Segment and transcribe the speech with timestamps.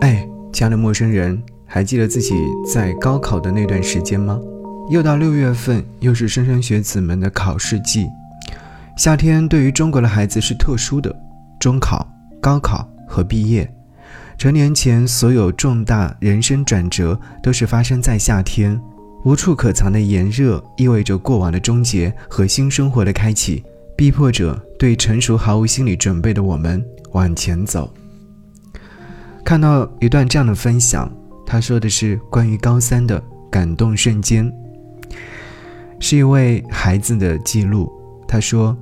[0.00, 2.34] 哎，亲爱的陌生人，还记得自己
[2.72, 4.38] 在高考的那段时间吗？
[4.90, 8.06] 又到六月份，又是莘莘学子们的考试季。
[8.96, 11.14] 夏天对于中国的孩子是特殊的，
[11.58, 12.06] 中考、
[12.40, 13.68] 高考和毕业，
[14.36, 18.78] 成年前所有重大人生转折都是发生在夏天。
[19.24, 23.64] 无处可藏的炎热意味着过往的终结和新生活的开启，
[23.96, 27.92] 逼迫着对成熟毫无心理准备的我们往前走。
[29.46, 31.08] 看到一段这样的分享，
[31.46, 34.52] 他说的是关于高三的感动瞬间，
[36.00, 37.88] 是一位孩子的记录。
[38.26, 38.76] 他说：“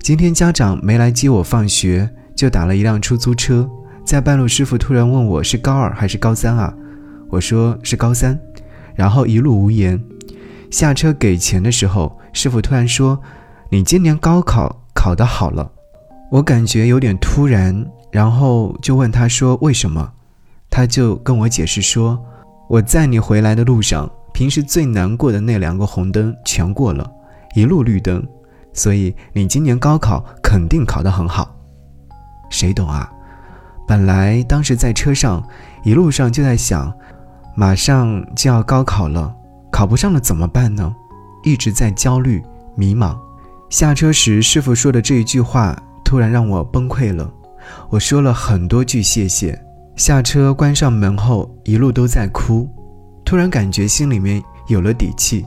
[0.00, 3.68] 今天家长没来接我放学，就打了一辆出租车，
[4.02, 6.72] 在半路师傅突然问我是高二还是高三啊？
[7.28, 8.40] 我说是高三。”
[8.96, 10.02] 然后一路无言，
[10.70, 13.20] 下车给钱的时候，师傅突然说
[13.68, 15.70] ：“你今年高考考得好了。”
[16.32, 20.12] 我感觉有点突然，然后就问他说：“为什么？”
[20.70, 22.16] 他就跟我解释说
[22.70, 27.10] ：“我在你回来的路上，平时最难过的那两个红灯全过了，
[27.56, 28.24] 一路绿灯，
[28.72, 31.56] 所以你今年高考肯定考得很好。”
[32.48, 33.10] 谁懂啊？
[33.88, 35.42] 本来当时在车上，
[35.82, 36.92] 一路上就在想。
[37.54, 39.34] 马上就要高考了，
[39.70, 40.94] 考不上了怎么办呢？
[41.44, 42.42] 一直在焦虑、
[42.74, 43.14] 迷茫。
[43.68, 47.30] 下车时，师傅说的这一句话突然让我崩溃了。
[47.90, 49.58] 我说了很多句谢谢。
[49.96, 52.68] 下车关上门后，一路都在哭。
[53.24, 55.44] 突然感觉心里面有了底气，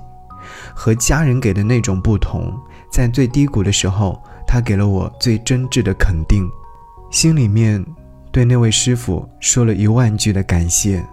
[0.73, 2.53] 和家人给的那种不同。
[2.91, 6.47] 在最低谷的时候，他给了我最真挚的肯定，
[7.11, 7.83] 心里面
[8.31, 11.03] 对那位师傅说了一万句的感谢。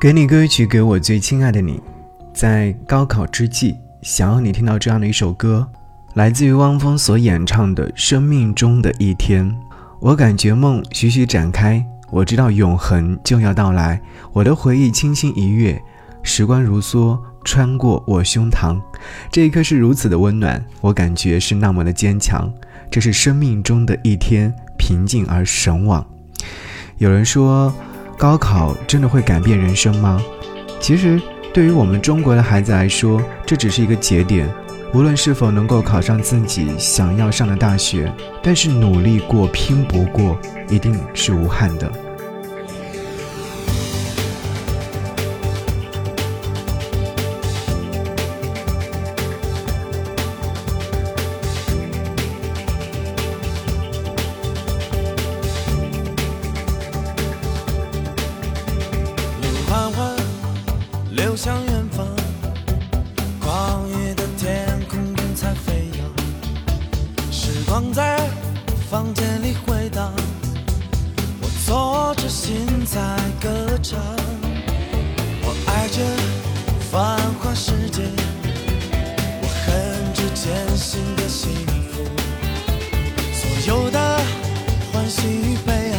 [0.00, 1.80] 给你歌曲，给我最亲爱的你，
[2.32, 5.66] 在高考之际，想要你听到这样的一首歌，
[6.14, 9.50] 来自于汪峰所演唱的《生命中的一天》。
[10.00, 14.00] 我感觉梦徐徐展开，我知道永恒就要到来。
[14.32, 15.80] 我的回忆轻轻一跃，
[16.22, 18.80] 时光如梭穿过我胸膛，
[19.30, 22.52] 这一刻是如此的温暖，我感觉是那么的坚强。
[22.90, 26.06] 这是生命中的一天，平静而神往。
[26.98, 27.72] 有人说。
[28.18, 30.20] 高考真的会改变人生吗？
[30.80, 31.22] 其实，
[31.54, 34.52] 对于我们中国的孩子来说，这只是一个节点。
[34.94, 38.12] 无论是否能够考上自己想要上的大学，
[38.42, 40.38] 但是努力过、拼搏过，
[40.68, 41.90] 一定是无憾的。
[61.36, 61.67] 向远方，旷
[69.28, 70.10] 房间里回荡，
[71.42, 72.98] 我坐着心在
[73.42, 74.00] 歌唱，
[75.42, 76.00] 我爱着
[76.90, 78.00] 繁华世界，
[79.42, 81.50] 我恨着艰辛的幸
[81.92, 82.02] 福，
[83.34, 83.98] 所有的
[84.94, 85.98] 欢喜与悲哀，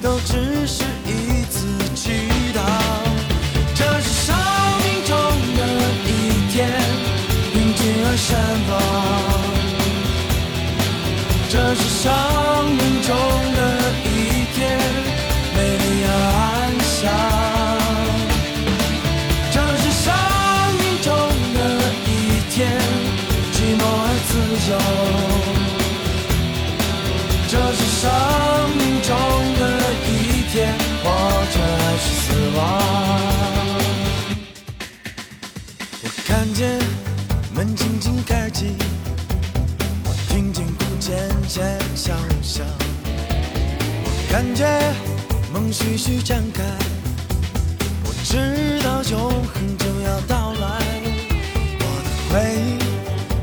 [0.00, 2.12] 都只是一次祈
[2.54, 2.60] 祷。
[3.74, 4.36] 这是生
[4.84, 5.16] 命中
[5.56, 5.60] 的
[6.06, 6.08] 一
[6.52, 6.70] 天，
[7.52, 8.30] 平静而绽
[8.68, 9.39] 放，
[11.50, 12.12] 这是生
[12.76, 13.49] 命中
[44.40, 44.64] 感觉
[45.52, 46.62] 梦徐徐展开，
[48.04, 50.80] 我知道永恒就要到来，
[51.80, 52.78] 我的回忆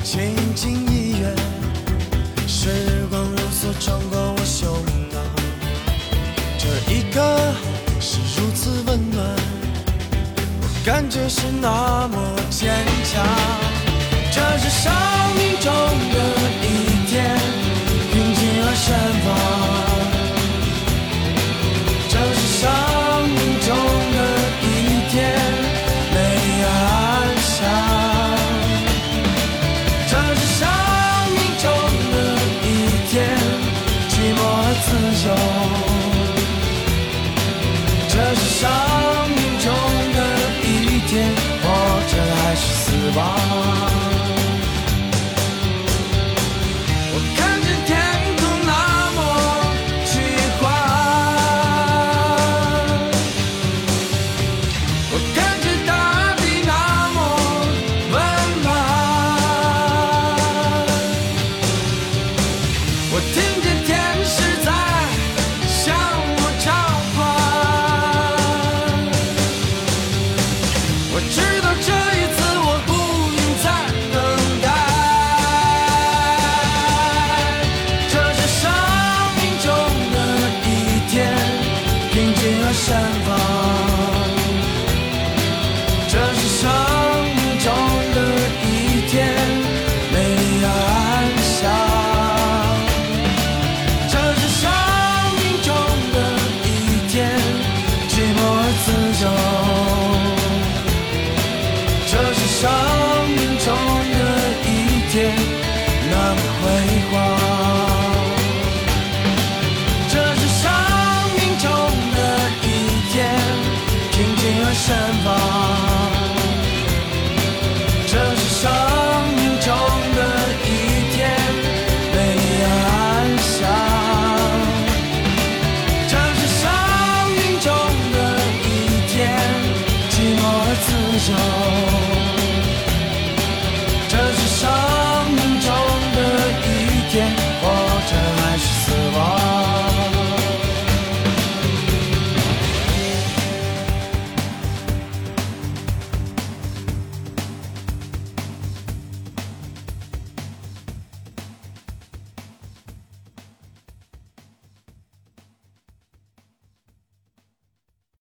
[0.03, 1.35] 轻轻一跃，
[2.47, 4.73] 时光如梭穿过我胸
[5.11, 5.13] 膛，
[6.57, 7.21] 这一刻
[8.01, 9.23] 是如此温暖，
[10.59, 12.17] 我感觉是那么
[12.49, 12.73] 坚
[13.05, 13.23] 强。
[14.31, 14.91] 这是生
[15.37, 15.71] 命中
[16.11, 16.17] 的
[16.63, 16.65] 一
[43.67, 44.06] on.
[82.47, 82.89] 云儿绽
[83.25, 83.86] 放